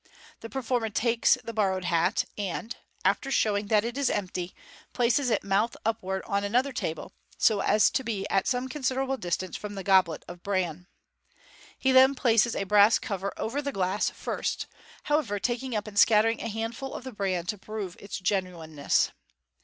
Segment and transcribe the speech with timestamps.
[0.39, 4.55] The performer t^ies the borrowed hat, and (after showing that it is empty)
[4.93, 9.55] places it mouth upwards upon another table, so as to be at some considerable distance
[9.55, 10.87] from the goblet of bran.
[11.77, 14.65] He then places a brass cover over the glass, first,
[15.03, 19.11] however, taking up and scattering a handful of the bran to prove its genuineness.